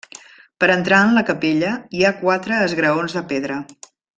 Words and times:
Per 0.63 0.69
entrar 0.75 1.01
en 1.09 1.13
la 1.17 1.23
capella, 1.27 1.75
hi 1.99 2.03
ha 2.09 2.13
quatre 2.25 2.61
esgraons 2.71 3.19
de 3.19 3.25
pedra. 3.35 3.63